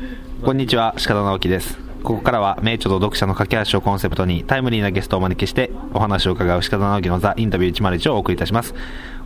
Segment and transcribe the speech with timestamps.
[0.42, 1.78] こんにちは、鹿田直樹です。
[2.02, 8.74] ここからは名著と読者の架け橋をコンセプトにタイムリーなゲストをお招きしてお話を伺う鹿田直樹のザ・インタビュー101をお送りいたします。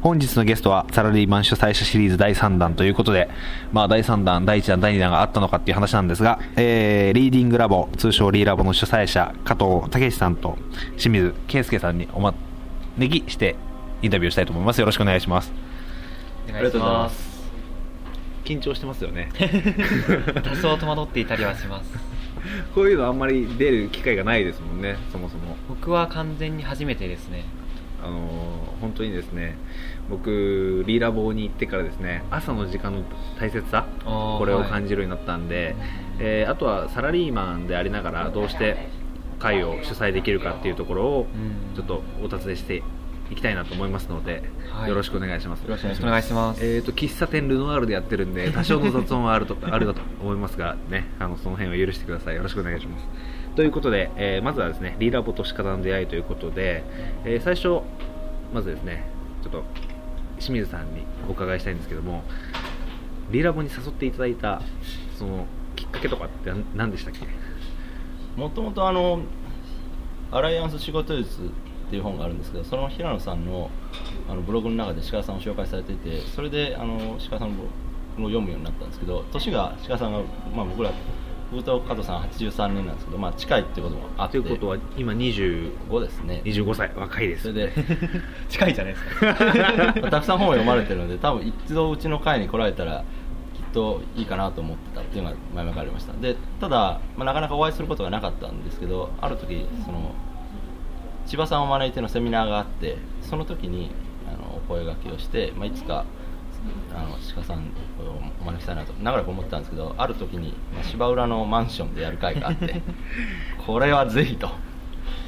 [0.03, 3.29] 本日のゲストはサラリーマン主催者シリーズ第3弾ということで、
[3.73, 10.59] まあ第3弾、第1弾、第2弾があったのかっていう話なんですが、えー、リーディングラボ、通称リーラボの主催者、加藤武さんと
[10.97, 13.55] 清水圭介さんにお招きして
[14.03, 14.81] インタビューしたいと思います。
[14.81, 15.53] よろしくお願いします。
[16.49, 17.34] お願いします
[18.45, 19.31] 緊張してますよね。
[20.43, 21.91] 多少戸惑っていたりはします
[22.75, 25.57] こういうのあんまり出る機会がないですもんね、そもそも。
[25.69, 27.45] 僕は完全に初めてですね
[28.03, 29.57] あのー本当にですね
[30.11, 33.03] 僕リーラボに行ってからですね朝の時間の
[33.41, 35.75] 大切さこれをはい感じるようになったんで、
[36.19, 38.89] えーあとはサラリーマンでありながらどうして
[39.39, 42.83] 会を主催できるかっていうところをうんちょっとお尋ねして
[43.31, 44.89] いきたいなと思いますので、はい。
[44.89, 45.61] よろしくお願いします。
[45.63, 46.65] よろしくお願いします。
[46.65, 52.37] えー、と喫茶店ルノワールでやってるんで 多少の雑音はあるとあるかと思いますが、ね、あのその辺は許してください。
[52.37, 53.07] よろしくお願いします。
[53.57, 56.85] ということで、えーまずはですねリーラボと鹿田の出会いということで、
[57.25, 57.81] えー最初
[58.53, 59.05] まずですね
[59.43, 59.65] ちょっと
[60.39, 62.25] 清水さんにお伺いしたいんですけども
[63.31, 64.61] リーラボに誘っていただいた
[65.17, 65.47] その
[65.77, 67.27] きっかけとかって何何でしたっけ？
[68.41, 69.21] もともとあの
[70.33, 71.51] アライアンス仕事術
[71.87, 73.71] っていう本があるんですけどその平野さんの
[74.29, 77.53] あのブログの中で鹿さんを紹介されていてそれであの鹿さんを
[78.17, 80.21] 読むようになったんですけど年が鹿さんが、
[80.55, 80.91] まあ、僕ら
[81.51, 84.41] 僕と加藤さん83年なんですけど、まあ、近いっていうこともあって。
[84.41, 86.43] ということは今20 5ですね。
[86.45, 86.91] 25歳。
[86.97, 87.43] 若いです。
[87.43, 87.73] それで
[88.49, 89.27] 近いじゃないですか。
[90.03, 93.05] まあたくさん本を読まれてるので多分一度うちの会に来られたら
[93.55, 96.13] きっといいかなと思ってたっていうのが前々からありました。
[96.15, 100.13] でただ、まあ、なかなかお会いすることがなかったんですけどある時その
[101.27, 103.91] 千葉さんを招いてのセミナーがあってその時に
[104.29, 106.05] あのお声掛けをして、まあ、いつか
[106.95, 107.63] あの鹿さんを
[108.41, 112.81] お招きしたいなと長らく思ってたんですけどある時に、まあ、芝浦のマンションでやる会があって
[113.67, 114.51] これはぜひと。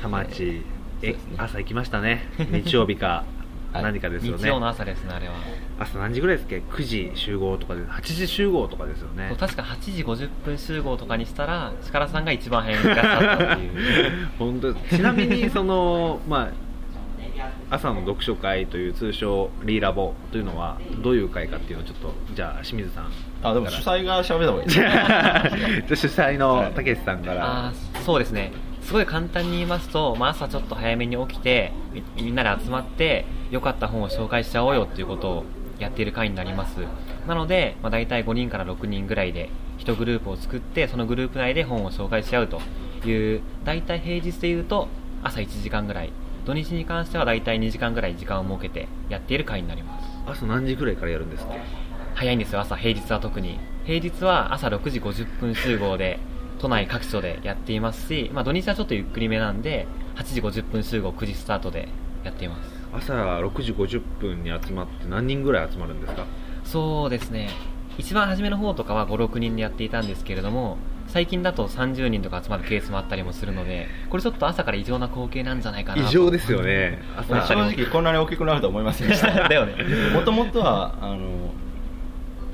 [0.00, 0.62] 田町
[1.02, 1.36] えですね。
[1.38, 2.26] 朝行きましたね。
[2.38, 3.06] 日曜日か。
[3.06, 3.35] はい
[3.72, 5.34] 何かですよね、日曜の朝ですねあれは、
[5.78, 9.34] 朝何時ぐらいですっけ？9時集合とかで8時集合とかですよね。
[9.38, 14.28] 確か8時50分集合とかにしたら力さんが一番早めにいらっしゃったっていう。
[14.38, 16.66] 本当ちなみにその まあ
[17.68, 23.10] 朝の読書会という通称リーラボというのはどういう会かっていうのをちょっとじゃあ清水さん。
[23.42, 25.86] あでも主催が喋った方がいい。
[25.88, 28.52] で すじゃあ主催のたけしさんから、あーそうですね
[28.86, 35.44] すごい簡単に言いますと、まあ、朝ちょっと早めに起きてみみんなで集まって良かった本を紹介しちゃおうよっていうことを
[35.80, 36.76] やっている会になります。
[37.26, 42.60] なので、まあ、大体5人から6人ぐらいで1グループを作ってそのグループ内で本を紹介しちゃうと
[43.04, 44.86] いう大体平日でいうと
[45.24, 46.12] 朝1時間ぐらい。
[46.44, 50.06] 土日に関しては大体2時間ぐらい時間を設けてやっている会になります。
[50.26, 51.58] 朝何時ぐらいからやるんですっけ
[52.14, 52.76] 早いんですよ朝。
[52.76, 53.58] 平日は特に。
[53.84, 56.20] 平日は朝6時50分集合で
[56.58, 59.86] 都内各所でやっていますし、まあ、土日はちょっとゆっくりめなんで
[60.16, 61.88] 8時50分集合9時スタートで
[62.24, 62.76] やっています。
[62.92, 66.24] 朝6時50分に集まって何人ぐらい集まるんですか？
[66.64, 67.50] そうですね。
[67.98, 70.76] 一番初めの方とかは56人でやっていたんですけれども
[71.08, 77.00] 最近だと30人とか集まるケースもあったりもするのでこれちょっと朝から異常な光景なんじゃないかなと異常ですよね。
[77.16, 79.28] 朝正直こんなに大きくなるとは思いませんでした。
[79.48, 79.74] だよね
[80.12, 81.16] もともとはあの、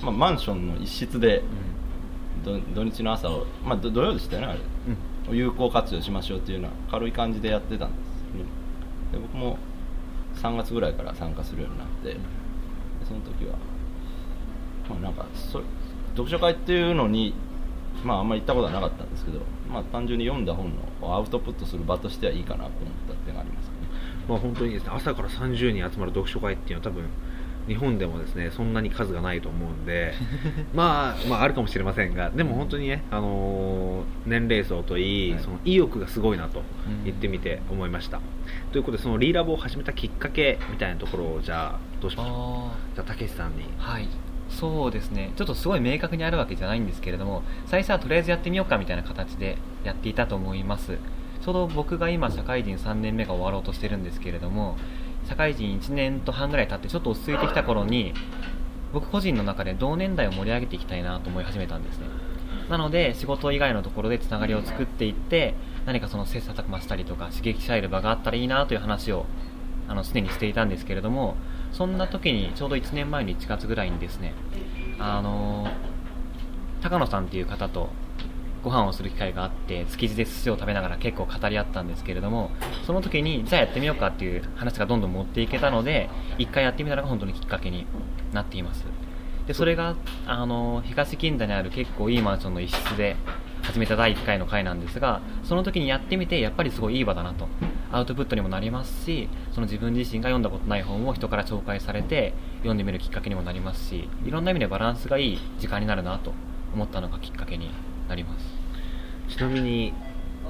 [0.02, 1.42] まあ、マンションの一室でど
[2.42, 4.60] 土日の朝を、まあ、ど土曜でしたよねあれ。
[5.28, 5.36] うん。
[5.36, 8.03] 有効活用しましょうっていうような軽い感じでやってたんです。
[8.36, 8.44] ね
[9.12, 9.58] で僕も
[10.36, 12.19] 3月ぐらいから参加するようになってで
[13.06, 13.56] その時は、
[14.88, 15.62] まあ、なんかそ
[16.10, 17.34] 読書会っていうのに、
[18.04, 22.72] まあ、あんまり行ったことはなかったんですけど、まあ、単純に読んだ本のアウトプットする場としてはいいかなと思っ
[23.08, 23.72] たっていうのがありますね。
[24.28, 27.04] まあ、本当にですね朝から30人集まる読書会っていうのは多分
[27.68, 30.14] 日本でもですねそんなに数がないと思うんで
[30.74, 35.40] まあまああるかもしれませんがでも本当にね、あのー年齢層といい、はい。
[35.42, 37.04] その意欲がすごいなとうん。
[37.04, 38.20] 言ってみて思いました、
[38.72, 42.94] ということでそのリーラボを始めたきっかけみたいなところをじゃあどうしましょう？
[42.94, 43.64] じゃあたけしさんに。
[43.78, 44.06] はい。
[44.48, 45.32] そうですね。
[45.36, 50.98] ちょっとすごい明確にあるわけじゃないんですけれども最初はとりあえずやってみようかみたいな形でやっていたと思います。
[51.40, 54.76] ちょうど僕が今社会人3年目が終わろうとしてるんですけれども
[55.28, 58.12] 社会人1年と半ぐらい経ってちょっと落ち着いてきた頃に
[58.92, 62.06] 僕個人の中で同年代を盛り上げていきたいなと思い始めたんですね。
[62.69, 65.54] なので仕事以外のところでつながりを作っていって
[65.84, 69.26] 何かその切磋琢磨したりとか刺激し合える場があったらいいなという話を
[69.88, 71.36] あの常にしていたんですけれども
[71.72, 74.32] そんな時にちょうど1年前の1月ぐらいにですね
[74.98, 75.66] あの
[76.82, 77.90] 高野さんっていう方と
[78.62, 82.50] ご飯をする機会があって築地で寿司を食べながら結構語り合ったんですけれども
[82.87, 87.87] その時にじゃあやってみようかっていう話がどんどん持っていけたので一回やってみたのが本当にきっかけに
[88.32, 88.85] なっています。
[89.47, 93.17] でそれがあの東銀座にある結構いいマンションの一室で
[93.62, 97.49] 始めた第1回の回なんですがその時にやってみてやっぱりすごいいい場だなと。
[97.93, 106.32] アウトプットにもなりますしその自分自身が読んだことない本を人から紹介されて読んでみるきっかけにもなりますしいろんな意味でバランスがいい時間になるなと
[106.73, 107.70] 思ったのがきっかけに
[108.12, 108.44] なります。
[109.29, 109.94] ちなみに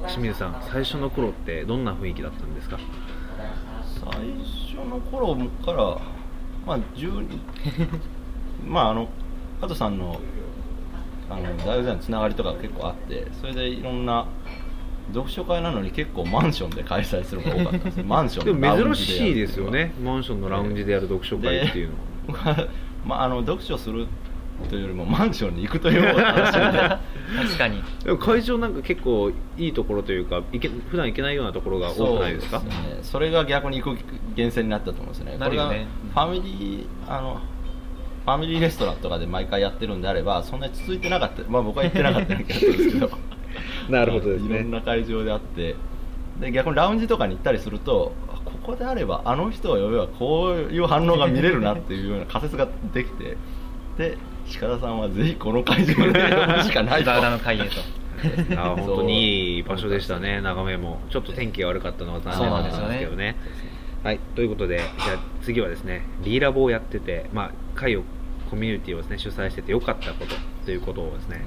[0.08, 2.78] 清水さん最初の頃ってどんな雰囲気だったんですか？
[3.94, 4.04] 最
[4.74, 5.98] 初の頃から
[6.66, 7.24] まあ10
[8.66, 9.08] まああの
[9.60, 10.20] 加藤さんの
[11.30, 14.26] あの大学時代のつながりとか結構あってそれでいろんな
[15.12, 19.94] 読書会なのに結構マンションで開催するのが多かったんです マンションでも珍しいですよね。
[20.02, 21.90] マンションのラウンジでやる読書会っていう
[22.28, 22.54] のは。
[22.54, 22.68] で
[23.04, 24.06] まあ、あの読書する
[24.68, 26.78] というよりもマンションに行くという方が楽しみで
[27.48, 27.82] 確かに。
[28.04, 32.60] でも会場なんか結構いいところというかいけ普段行けないようなところが多くないですか？
[32.60, 32.74] そうね。
[33.02, 33.98] それが逆に行く
[34.34, 35.36] 厳選になったと思うんですよね。
[35.38, 35.86] なるよね。
[36.12, 37.40] ファミリーあの
[38.24, 43.10] ファミリーレストランとかで毎回やってるんであればそんなに続いてなかったまあ僕は行ってなかったんですけど。
[43.90, 44.56] なるほどですね。
[44.56, 45.74] いろんな会場であって。
[46.40, 53.36] で逆にラウンジとかに行ったりするとあここであればあの人を呼べばこういう反応が見れるなっていうような仮説ができて。
[53.98, 54.16] で
[54.60, 57.30] 鹿田さんはぜひこの会場で呼ぶしかないと。
[57.30, 57.70] の会へと。
[58.56, 59.56] あー本当に。
[59.56, 60.40] いい場所でしたね。
[60.40, 61.00] 眺めも。
[61.10, 63.36] ちょっと天気が悪かったのは残念だったんですけどね。
[64.02, 64.18] はい。
[64.34, 68.02] ということでじゃあ次はですねリーラボをやっててまあ会を
[68.50, 70.34] コミュニティをですね主催しててよかったこと
[70.64, 71.42] ということをですね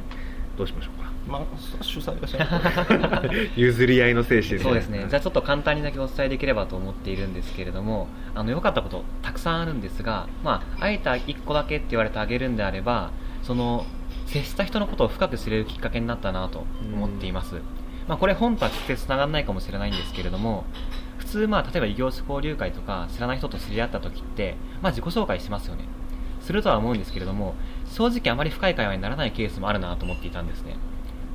[0.57, 1.41] どうしましょうかまあ
[1.81, 3.51] 主催がしない。
[3.59, 5.05] 譲り合いの精神そうですね。
[5.09, 13.11] じゃあちょっと簡単にだけお伝えできればと思っているんですけれどもあの良かったことたくさんあるんですが、まあ、あえて1個だけって言われてあげるんであれば
[13.43, 13.85] その
[14.27, 17.55] 接した人のことを深く知れるきっかけになったなと思っています、
[18.07, 20.65] まあ、これ本とは直接つながらないかもしれないんですけれども
[21.17, 25.85] 普通、まあ、例えば異業種交流会とか知らない人と知り合った時って、まあ、自己紹介しますよね。
[26.41, 27.55] するとは思うんですけれども
[27.87, 30.75] 正直あまり深い会話にならないケースもあるなと思っていたんですね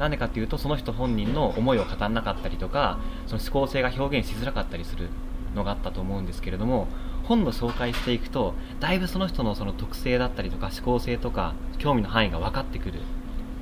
[0.00, 5.11] なんでかっていうとその人本人の思いを語らなかったりとかその思考性が表現しづらかったりする
[5.55, 6.88] のがあったと思うんですけれども
[7.25, 13.02] 本の紹介していくとだいぶその人のその特性だったりとか思考性とか興味の範囲が分かってくるっ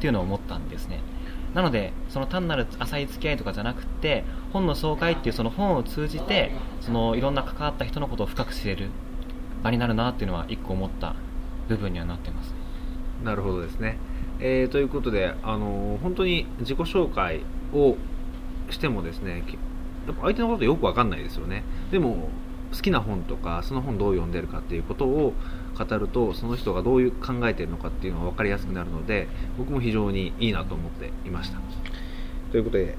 [0.01, 1.01] ていうのを思ったんですね。
[1.55, 8.91] なのでその単なる浅い付き合いとかじゃなくて本の紹介っていうその本を通じてそのいろんな関わった人のことを深く知れる
[9.65, 11.17] 場になるなっていうのは一個思った
[11.69, 12.55] 部分にはなってます
[13.25, 13.99] なるほどですね、
[14.41, 17.41] えーということで、あのー本当に自己紹介
[17.73, 17.97] を
[18.71, 19.55] してもですねき
[20.07, 21.65] やっぱ相手のことよく分かんないですよね。
[21.91, 22.29] でも
[22.73, 25.33] 好きな本とかその本どう読んでるかっていうことを
[25.79, 29.27] 語るとその人がどういう考えているのかっていうのが分かりやすくなるので
[29.57, 31.59] 僕も非常にいいなと思っていました。
[32.53, 32.97] ということで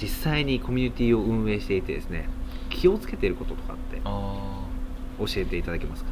[0.00, 2.28] 実際にコミュニティを運営していてですね
[2.70, 4.64] 気をつけていることとかってあ
[5.18, 6.10] 教えていただけますか？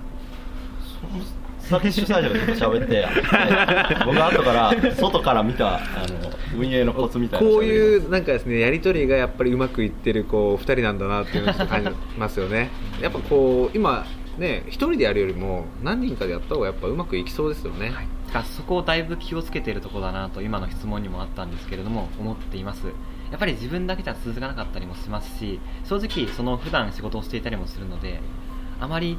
[1.62, 3.06] さっき主催者がちょっと喋って
[4.04, 12.70] 僕は後から外から見たあの運営のコツみたいなこういうなんかですねやり取りがやっぱりうまくいってるこう2人なんだなっていうのを感じますよね。
[13.00, 14.04] やっぱこう今
[14.38, 17.92] ね一人でやるよりも何人かでやった方がやっぱうまくいきそうですよね、
[18.26, 22.86] だからそこをだいぶ気をつけているところだなと今の質問にもあったんですけれども思っています。
[23.30, 28.20] やっぱり自分だけじゃ続かなかったりもしますし正直その普段仕事をしていたりもするので
[28.78, 29.16] あまり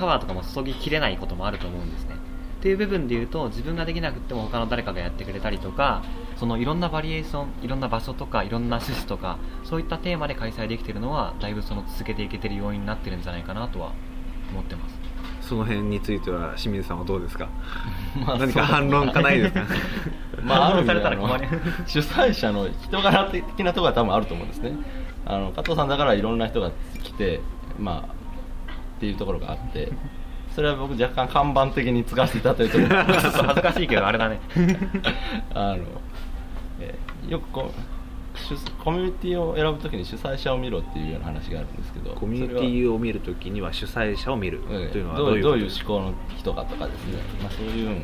[0.00, 2.16] パワーとかも注ぎきれないこともあると思うんですね。
[2.58, 6.02] っていう部分で言うと自分ができなくても他の誰かがやってくれたりとか
[6.36, 13.92] そのいろんなバリエーションいろんな場所とかいろんな趣旨とかそういったテーマで開催できているのはだいぶその続けていけてる要因になってるんじゃないかなとは
[14.50, 14.98] 思ってます。
[15.40, 17.48] その辺については清水さんはどうですか？
[18.26, 19.64] まあ何か反論かないですか？
[20.44, 21.48] まあ、 反論されたら困る
[21.86, 24.72] 主催者の人柄的なところは多分あると思うんですね。
[25.24, 26.70] あの加藤さんだからいろんな人が
[27.02, 27.40] 来て
[27.78, 28.19] まあ
[29.00, 29.90] っていうところがあって
[30.54, 32.86] それは僕若干看板的に使わせていただいてる。
[32.86, 34.40] ところちょっと恥ずかしいけどあれだね。
[35.54, 35.84] あの、
[36.80, 47.98] えーよくこう主コミュニティを選ぶときに主催者を見ろっていうような話があるんですけどコミュニティを見るときには主催者を見るええというのはどういうどういう思考の人かとかですね、まあ、そういうのを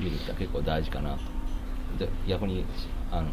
[0.00, 1.18] 見るって結構大事かなと。
[1.98, 2.64] で逆に
[3.12, 3.28] あの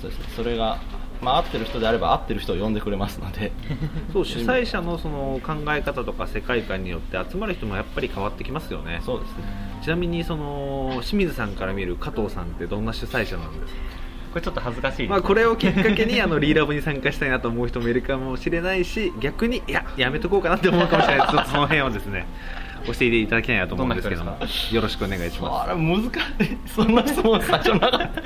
[0.00, 0.26] そうですね。
[0.36, 0.78] それが、
[1.22, 3.52] まあ、合ってる人であれば合ってる人を呼んでくれますので。
[4.12, 9.00] そう主催者のその考え方とか世界観によって集まる人もやっぱり変わってきますよね。
[9.04, 9.44] そうですね。
[9.82, 13.80] ちなみにその清水さんから見る加藤さんってどんな主催者なんですか？
[14.30, 15.08] これちょっと恥ずかしいね。
[15.08, 21.26] まあ、これをきっかけにあのリーラボに参加したいなと思う人もいるかもしれないし逆にいややめとこうかなって思うかもしれない。
[21.26, 22.26] で すちょっとその辺をですね
[22.86, 24.36] 教えていただきたいなと思うんですけども。
[24.72, 26.10] よろしくお願いしまあれ難しい。
[26.66, 28.22] そんな質問最初なかった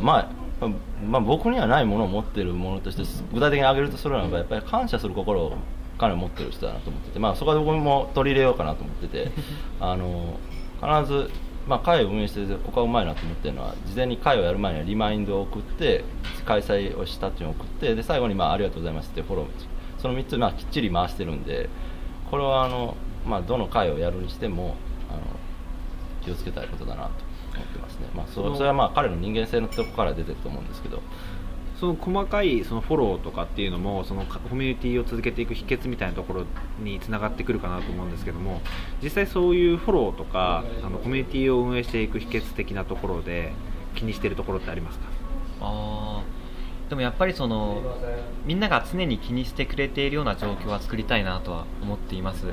[0.00, 0.46] まあ
[1.06, 5.52] まあ、僕にはないものを持ってるものとして具体的に挙げるとするならばやっぱり感謝する心
[5.98, 9.30] 金を持ってる人だなと思ってて、まあ、そこは僕も取り入れようかなと思ってて
[9.80, 10.38] あの
[10.80, 11.30] 必ず、
[11.66, 16.04] まあ、会を運営しててここはうまいなと思ってるのは事前に会をやる前にはリマインドを送って
[16.46, 19.46] 開催をしたっていうのを送ってで最後に、まあ「ありがとうございます」ってフォロー
[19.98, 21.68] その3つ、まあ、きっちり回してるんで
[22.30, 24.76] これはあの、まあ、どの会をやるにしても
[25.10, 25.20] あの
[26.22, 27.10] 気をつけたいことだなと
[27.56, 31.02] 思ってますね、まあ、そそれはまあ彼の人間性のところから出てると思うんですけど。
[31.78, 36.44] その細かいそのフォローとかっていうのもそのコミュニティを続けていく秘訣みたいなところ
[36.82, 38.62] につながってくるかなと思うんですけども
[39.02, 43.52] 実際そういうフォローとかあのコミュニティを運営していく秘訣的なところで
[43.94, 45.04] 気にしているところってありますか？
[45.60, 47.82] あーでもやっぱりその
[48.46, 52.46] みんなが常に気にしてくれているような状況は作りたいなとは思っています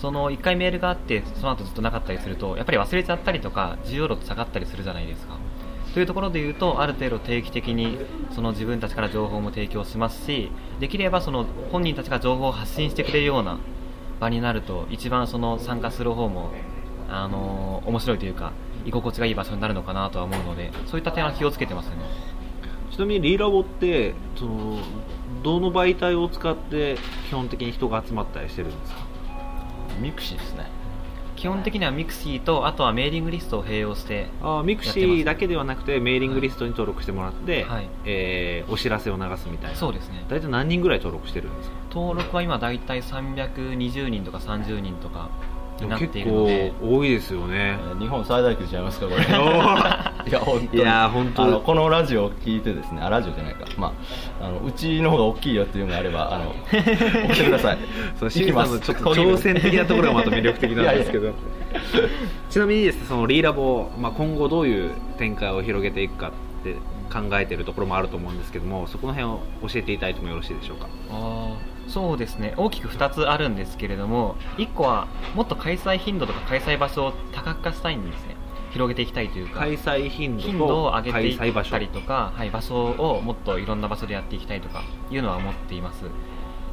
[0.00, 5.36] その1回メールがあってその後ずっとなかったりするとやっぱり忘れちゃったりとか重要度下がったりするじゃないですか。
[5.94, 7.98] というところで言うとある程度定期的に
[8.30, 13.58] その自分たちから情報も提供しますしできればその本人たちが情報を発信してくれるような
[14.20, 16.50] 場になると一番その参加する方も
[17.08, 18.52] あの面白いというか
[18.84, 21.96] 居心地がいい場所になるのかなとは思うのでそういった点は気をつけてますね。
[22.92, 24.78] ちなみにリーラボってその
[25.42, 26.96] どの媒体を使って
[27.28, 29.07] 基本的に人が集まったりしてるんですか？
[29.98, 30.66] ミクシーですね。
[31.36, 37.88] 基本的にはミクシーとあとはメーリングリストを併用してあミクシーだけではなくてメーリングリストに登録してもらって、はい。
[38.04, 39.76] えーお知らせを流すみたいな。
[39.76, 40.24] そうですね。
[40.28, 41.76] 大体何人ぐらい登録してるんですか？
[41.94, 45.30] 登録は今大体320人とか30人とか
[45.84, 47.78] になって結いるので構多いですよね。
[47.80, 49.22] えー日本最大級ちゃいますかこれ。
[50.28, 50.82] いや本当に。
[50.82, 51.42] いや本当。
[51.42, 53.00] あのこのラジオを聞いてですね。
[53.02, 53.66] あラジオじゃないか。
[53.76, 53.92] ま
[54.40, 57.78] ああのうちの方が大きいよっていうのがあればあの 送ってください。
[58.18, 61.32] そう清水さんのちょっと挑戦的なところがまた魅力的なんですけど。
[62.48, 66.30] ちなみにですねそのリーラボ、まあ、今後どういう展開を広げていくかっ
[66.64, 66.74] て
[67.12, 70.88] 考えているところもあると思うんですけどもそこの辺を教えていただいてもよろしいでしょうか？
[71.10, 72.54] あーそうですね。
[72.56, 78.36] 大きく2つあるんですけれども1個はもっと開催頻度とか開催場所を多角化したいんですね。
[78.70, 86.04] 広げていきたいというか開催頻度と頻度を上げていったりとか、はい、場所をもっといろんな場所でやっていきたいとかいうのは思っています。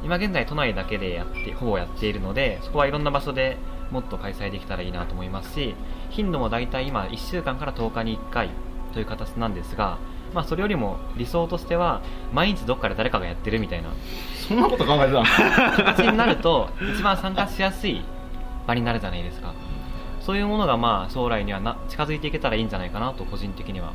[0.04, 3.56] 今現在都内だけでやってほぼやっているのでそこはいろんな場所で
[3.90, 5.74] もっと開催できたらいいなと思いますし
[6.10, 8.50] 頻度も大体今1週間から10日に1回
[8.92, 9.98] という形なんですが、
[10.36, 12.02] まあ、それよりも理想としては
[12.32, 13.88] 毎日どっかで誰かがやってるみたいな。
[14.46, 15.24] そんなこと考えてたの？
[15.94, 18.04] 形になると一番参加しやすい
[18.66, 19.54] 場になるじゃないですか。
[20.20, 23.92] そういうものがまあ将来にはな近づいていけたらいいんじゃないかなと個人的には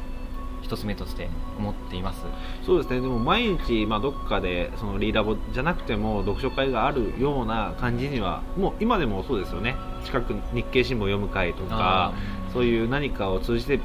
[0.63, 2.23] 一つ目として思っています。
[2.65, 3.01] そうですね。
[3.01, 9.75] でも毎日、まあ、どっかでそのリーダーボじゃなくても読書会があるような感じにはもう今でもそうですよね。
[10.05, 12.13] 近く日経新聞を読む会とかあ
[12.51, 13.79] そういう何かを通じて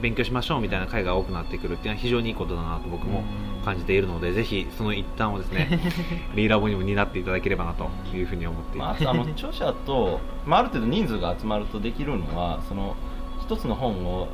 [0.00, 3.22] 勉強しましょうみたいな会が多くなってくるっていうのは非常にいいことだなと僕も
[3.64, 5.80] 感じているのでぜひその一端をですね
[6.34, 12.96] リーラボにも担っていただければなというふうに思っていまあ、あます、とあの著者と、まあ、ある程度人数が集まるとできるのはその
[13.40, 14.28] 一つの本を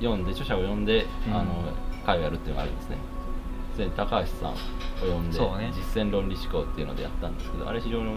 [0.00, 1.46] 読んで著者を読んで、うんあの
[2.06, 2.96] 会をやるっていうのがあるんですね。
[3.76, 4.56] 前高橋さんを
[5.00, 5.38] 読んで、
[5.74, 8.16] 実践論理思考っていうのでやったんですけどあれ非常に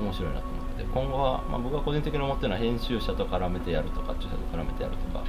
[0.00, 5.24] 面白いなと思ってて今後は、まあ、僕が個人的に思ってるのは編集者と絡めてやるとか著者と絡めてやるとか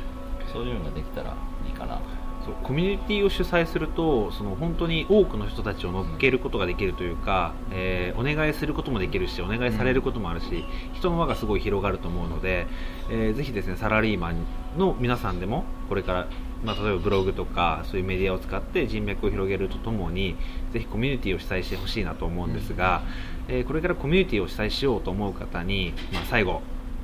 [0.53, 1.97] そういうのができたらいいかな。
[1.97, 12.67] とそうコミュニティを主催するとその本当に多くの人たちを乗っけることができるというか、えーお願いすることもできるしお願いされることもあるし、人の輪がすごい広がると思うので、
[13.09, 14.45] えーぜひですねサラリーマン
[14.77, 16.27] の皆さんでもこれから、
[16.63, 20.35] まあ、例えばブログとかそういうメディアを使って人脈を広げるとともに
[20.73, 23.03] ぜひコミュニティを主催してほしいなと思うんですが、
[23.47, 26.61] えーこれからコミュニティを主催しようと思う方に、まあ、最後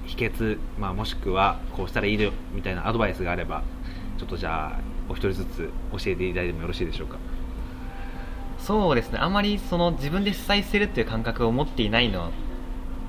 [0.10, 3.64] 秘訣、まあ、もしくはこうしたらいいよみたいなアドバイスがあれば
[4.18, 7.18] ちょっとじゃあお一人ずつ教えていただいてもよろしいでしょうか？
[8.58, 9.20] そうですね。
[9.20, 12.32] あんまりその自分で主催するっていう感覚を持っていないの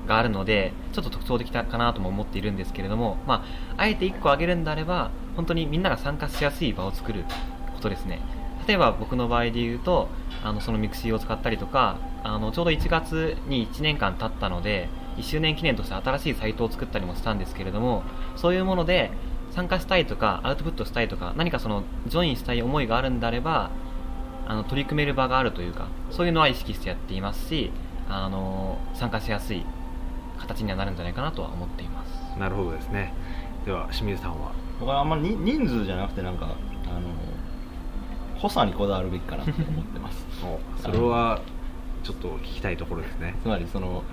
[0.07, 3.45] があるのでちょっと特徴的かなとも思っているんですけれども、ま
[3.77, 7.25] あ、あえて1個挙げるんであれば本当にみんなが参加しやすい場を作る
[7.73, 8.21] ことですね。
[8.67, 10.07] 例えば僕の場合で言うと
[10.43, 14.87] あのそのミクシーを使ったりとかあのちょうど1月に1年間経ったので
[15.17, 18.03] 1周年記念として新しいサイトを作ったりもしたんですけれども
[18.35, 19.11] そういうもので
[19.51, 23.69] 参加したいとかアウトプットしたいとか何かそのジョインしたい思いがあるんであれば
[24.47, 27.71] あの取り組める場があるというかそういうのは意識してやっていますし
[28.09, 29.63] あの参加しやすい
[30.39, 32.39] 形にはなるんじゃないかなとは思っています。
[32.39, 33.13] なるほどですね。
[33.65, 34.51] では清水さんは？
[34.79, 37.01] 僕はあんまりに人数じゃなくてなんかあの
[38.37, 40.25] 補佐にこだわるべきかなと思ってます。
[40.81, 41.41] それは
[42.03, 43.35] ちょっと聞きたいところですね。
[43.43, 44.03] つまりその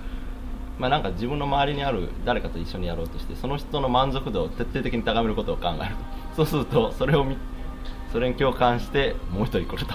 [0.79, 6.19] まあなんか自分の周りにある誰かと一緒にやろうとしてその人の満足度を徹底的に高めることを考えると。
[6.37, 7.37] そうするとそれを見
[8.13, 9.95] それに共感してもう一人来ると。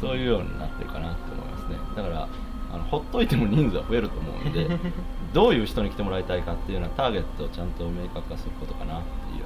[0.00, 1.76] そういうようになってるかなと思いますね。
[1.96, 2.28] だから
[2.72, 4.66] あのほっといても人数は増えると思うんで
[5.32, 9.44] どういう人に来てもらいたいかっていうのはターゲットをちゃんと明確化することかなっていう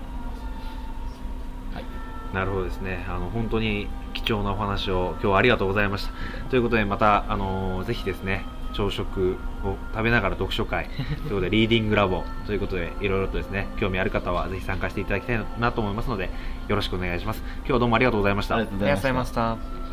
[1.74, 1.84] はい。
[2.32, 3.04] なるほどですね。
[3.08, 6.12] あの本当に貴重なお話を今日はありがとうございました。
[6.48, 9.36] ということでまたあのぜひですね朝食
[9.70, 10.88] を食べながら読書会。
[10.96, 12.24] ということでリーディングラボ。
[12.46, 16.30] ということでいろいろとですね興味ある方はぜひ参加していただきたいなと思いますので
[16.68, 17.42] よろしくお願いします。
[17.58, 18.56] 今日はどうもありがとうございました。
[18.56, 19.85] ありがとうございました